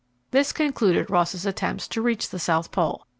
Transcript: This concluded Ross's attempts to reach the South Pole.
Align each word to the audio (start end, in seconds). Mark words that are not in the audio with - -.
This 0.31 0.51
concluded 0.51 1.11
Ross's 1.11 1.45
attempts 1.45 1.87
to 1.89 2.01
reach 2.01 2.29
the 2.31 2.39
South 2.39 2.71
Pole. 2.71 3.05